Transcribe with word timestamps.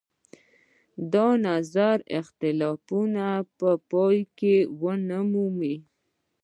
د 1.13 1.15
نظر 1.45 1.97
اختلافونه 2.19 3.25
به 3.57 3.71
پای 3.89 4.17
ونه 4.81 5.19
مومي. 5.31 5.75